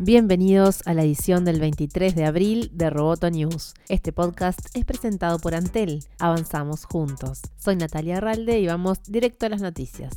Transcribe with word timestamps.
Bienvenidos 0.00 0.86
a 0.86 0.94
la 0.94 1.02
edición 1.02 1.44
del 1.44 1.58
23 1.58 2.14
de 2.14 2.24
abril 2.24 2.70
de 2.72 2.88
Roboto 2.88 3.30
News. 3.30 3.74
Este 3.88 4.12
podcast 4.12 4.60
es 4.74 4.84
presentado 4.84 5.40
por 5.40 5.56
Antel. 5.56 6.04
Avanzamos 6.20 6.84
juntos. 6.84 7.40
Soy 7.56 7.74
Natalia 7.74 8.18
Arralde 8.18 8.60
y 8.60 8.68
vamos 8.68 9.02
directo 9.08 9.46
a 9.46 9.48
las 9.48 9.60
noticias. 9.60 10.16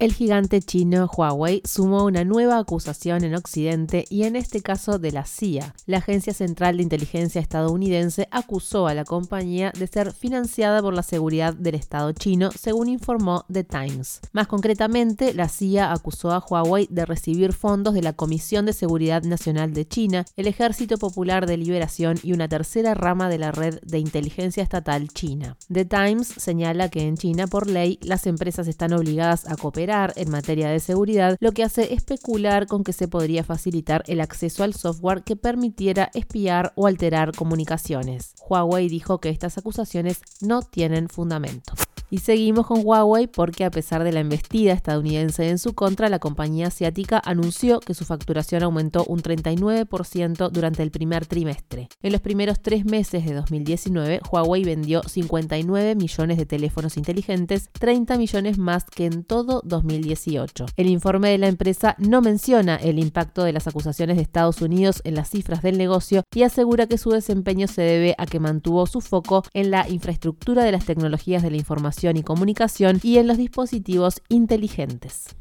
El 0.00 0.12
gigante 0.12 0.60
chino 0.60 1.08
Huawei 1.16 1.62
sumó 1.64 2.04
una 2.04 2.24
nueva 2.24 2.58
acusación 2.58 3.22
en 3.22 3.36
Occidente 3.36 4.04
y 4.10 4.24
en 4.24 4.34
este 4.34 4.60
caso 4.60 4.98
de 4.98 5.12
la 5.12 5.24
CIA. 5.24 5.72
La 5.86 5.98
Agencia 5.98 6.34
Central 6.34 6.76
de 6.76 6.82
Inteligencia 6.82 7.40
estadounidense 7.40 8.26
acusó 8.32 8.88
a 8.88 8.94
la 8.94 9.04
compañía 9.04 9.72
de 9.78 9.86
ser 9.86 10.12
financiada 10.12 10.82
por 10.82 10.94
la 10.94 11.04
seguridad 11.04 11.54
del 11.54 11.76
Estado 11.76 12.10
chino, 12.10 12.50
según 12.50 12.88
informó 12.88 13.44
The 13.52 13.62
Times. 13.62 14.20
Más 14.32 14.48
concretamente, 14.48 15.32
la 15.32 15.48
CIA 15.48 15.92
acusó 15.92 16.32
a 16.32 16.44
Huawei 16.44 16.88
de 16.90 17.06
recibir 17.06 17.52
fondos 17.52 17.94
de 17.94 18.02
la 18.02 18.14
Comisión 18.14 18.66
de 18.66 18.72
Seguridad 18.72 19.22
Nacional 19.22 19.74
de 19.74 19.86
China, 19.86 20.24
el 20.36 20.48
Ejército 20.48 20.98
Popular 20.98 21.46
de 21.46 21.56
Liberación 21.56 22.18
y 22.24 22.32
una 22.32 22.48
tercera 22.48 22.94
rama 22.94 23.28
de 23.28 23.38
la 23.38 23.52
red 23.52 23.78
de 23.82 24.00
inteligencia 24.00 24.62
estatal 24.64 25.08
china. 25.10 25.56
The 25.72 25.84
Times 25.84 26.26
señala 26.26 26.88
que 26.88 27.06
en 27.06 27.16
China, 27.16 27.46
por 27.46 27.68
ley, 27.68 28.00
las 28.02 28.26
empresas 28.26 28.66
están 28.66 28.92
obligadas 28.92 29.46
a 29.46 29.54
cooperar 29.54 29.83
en 30.16 30.30
materia 30.30 30.68
de 30.68 30.80
seguridad, 30.80 31.36
lo 31.40 31.52
que 31.52 31.62
hace 31.62 31.92
especular 31.92 32.66
con 32.66 32.84
que 32.84 32.92
se 32.92 33.08
podría 33.08 33.44
facilitar 33.44 34.02
el 34.06 34.20
acceso 34.20 34.64
al 34.64 34.74
software 34.74 35.22
que 35.22 35.36
permitiera 35.36 36.10
espiar 36.14 36.72
o 36.74 36.86
alterar 36.86 37.32
comunicaciones. 37.32 38.34
Huawei 38.48 38.88
dijo 38.88 39.18
que 39.18 39.28
estas 39.28 39.58
acusaciones 39.58 40.20
no 40.40 40.62
tienen 40.62 41.08
fundamento. 41.08 41.74
Y 42.14 42.18
seguimos 42.18 42.68
con 42.68 42.82
Huawei 42.86 43.26
porque 43.26 43.64
a 43.64 43.72
pesar 43.72 44.04
de 44.04 44.12
la 44.12 44.20
embestida 44.20 44.72
estadounidense 44.72 45.50
en 45.50 45.58
su 45.58 45.74
contra, 45.74 46.08
la 46.08 46.20
compañía 46.20 46.68
asiática 46.68 47.20
anunció 47.24 47.80
que 47.80 47.92
su 47.92 48.04
facturación 48.04 48.62
aumentó 48.62 49.04
un 49.08 49.20
39% 49.20 50.48
durante 50.50 50.84
el 50.84 50.92
primer 50.92 51.26
trimestre. 51.26 51.88
En 52.02 52.12
los 52.12 52.20
primeros 52.20 52.60
tres 52.62 52.84
meses 52.84 53.24
de 53.24 53.34
2019, 53.34 54.20
Huawei 54.30 54.62
vendió 54.62 55.02
59 55.02 55.96
millones 55.96 56.38
de 56.38 56.46
teléfonos 56.46 56.96
inteligentes, 56.96 57.68
30 57.72 58.16
millones 58.16 58.58
más 58.58 58.84
que 58.84 59.06
en 59.06 59.24
todo 59.24 59.60
2018. 59.64 60.66
El 60.76 60.90
informe 60.90 61.30
de 61.30 61.38
la 61.38 61.48
empresa 61.48 61.96
no 61.98 62.22
menciona 62.22 62.76
el 62.76 63.00
impacto 63.00 63.42
de 63.42 63.52
las 63.52 63.66
acusaciones 63.66 64.18
de 64.18 64.22
Estados 64.22 64.62
Unidos 64.62 65.00
en 65.02 65.16
las 65.16 65.30
cifras 65.30 65.62
del 65.62 65.78
negocio 65.78 66.22
y 66.32 66.44
asegura 66.44 66.86
que 66.86 66.96
su 66.96 67.10
desempeño 67.10 67.66
se 67.66 67.82
debe 67.82 68.14
a 68.18 68.26
que 68.26 68.38
mantuvo 68.38 68.86
su 68.86 69.00
foco 69.00 69.42
en 69.52 69.72
la 69.72 69.88
infraestructura 69.88 70.62
de 70.62 70.70
las 70.70 70.84
tecnologías 70.84 71.42
de 71.42 71.50
la 71.50 71.56
información 71.56 72.03
y 72.12 72.22
comunicación 72.22 73.00
y 73.02 73.18
en 73.18 73.26
los 73.26 73.38
dispositivos 73.38 74.20
inteligentes. 74.28 75.34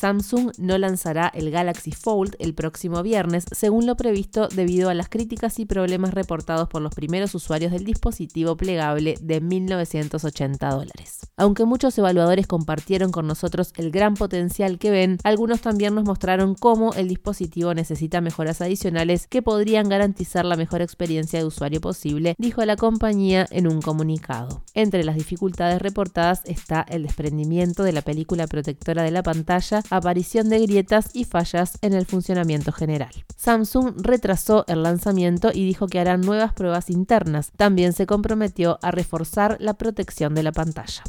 Samsung 0.00 0.52
no 0.56 0.78
lanzará 0.78 1.30
el 1.34 1.50
Galaxy 1.50 1.92
Fold 1.92 2.34
el 2.38 2.54
próximo 2.54 3.02
viernes, 3.02 3.44
según 3.52 3.84
lo 3.84 3.96
previsto 3.96 4.48
debido 4.48 4.88
a 4.88 4.94
las 4.94 5.10
críticas 5.10 5.58
y 5.58 5.66
problemas 5.66 6.14
reportados 6.14 6.70
por 6.70 6.80
los 6.80 6.94
primeros 6.94 7.34
usuarios 7.34 7.70
del 7.70 7.84
dispositivo 7.84 8.56
plegable 8.56 9.16
de 9.20 9.42
1.980 9.42 10.70
dólares. 10.70 11.18
Aunque 11.36 11.66
muchos 11.66 11.98
evaluadores 11.98 12.46
compartieron 12.46 13.12
con 13.12 13.26
nosotros 13.26 13.74
el 13.76 13.90
gran 13.90 14.14
potencial 14.14 14.78
que 14.78 14.90
ven, 14.90 15.18
algunos 15.22 15.60
también 15.60 15.94
nos 15.94 16.04
mostraron 16.04 16.54
cómo 16.54 16.94
el 16.94 17.06
dispositivo 17.06 17.74
necesita 17.74 18.22
mejoras 18.22 18.62
adicionales 18.62 19.26
que 19.26 19.42
podrían 19.42 19.90
garantizar 19.90 20.46
la 20.46 20.56
mejor 20.56 20.80
experiencia 20.80 21.38
de 21.38 21.44
usuario 21.44 21.82
posible, 21.82 22.36
dijo 22.38 22.64
la 22.64 22.76
compañía 22.76 23.46
en 23.50 23.66
un 23.66 23.82
comunicado. 23.82 24.62
Entre 24.72 25.04
las 25.04 25.16
dificultades 25.16 25.82
reportadas 25.82 26.40
está 26.46 26.86
el 26.88 27.02
desprendimiento 27.02 27.82
de 27.82 27.92
la 27.92 28.00
película 28.00 28.46
protectora 28.46 29.02
de 29.02 29.10
la 29.10 29.22
pantalla, 29.22 29.82
aparición 29.90 30.48
de 30.48 30.60
grietas 30.60 31.10
y 31.12 31.24
fallas 31.24 31.78
en 31.82 31.92
el 31.92 32.06
funcionamiento 32.06 32.72
general. 32.72 33.10
Samsung 33.36 33.94
retrasó 33.98 34.64
el 34.68 34.82
lanzamiento 34.82 35.50
y 35.52 35.66
dijo 35.66 35.86
que 35.86 36.00
harán 36.00 36.20
nuevas 36.20 36.52
pruebas 36.52 36.90
internas. 36.90 37.52
También 37.56 37.92
se 37.92 38.06
comprometió 38.06 38.78
a 38.82 38.90
reforzar 38.90 39.56
la 39.60 39.74
protección 39.74 40.34
de 40.34 40.42
la 40.42 40.52
pantalla. 40.52 41.02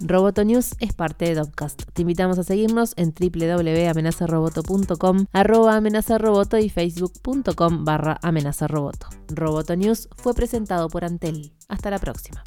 Roboto 0.00 0.44
News 0.44 0.76
es 0.78 0.92
parte 0.92 1.24
de 1.24 1.34
Dopcast. 1.34 1.82
Te 1.92 2.02
invitamos 2.02 2.38
a 2.38 2.44
seguirnos 2.44 2.94
en 2.96 3.12
www.amenazaroboto.com, 3.12 5.26
arroba 5.32 5.76
amenazaroboto 5.76 6.56
y 6.58 6.70
facebook.com 6.70 7.84
barra 7.84 8.18
amenazaroboto. 8.22 9.08
Roboto 9.28 9.74
News 9.76 10.08
fue 10.16 10.34
presentado 10.34 10.88
por 10.88 11.04
Antel. 11.04 11.52
Hasta 11.68 11.90
la 11.90 11.98
próxima. 11.98 12.42